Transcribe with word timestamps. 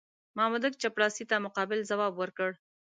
مامدک 0.37 0.73
چپړاسي 0.81 1.23
ته 1.29 1.35
متقابل 1.43 1.79
ځواب 1.89 2.13
ورکړ. 2.17 2.51